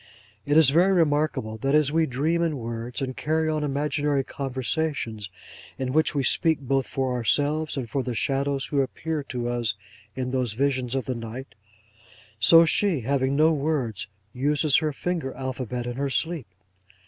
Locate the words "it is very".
0.47-0.93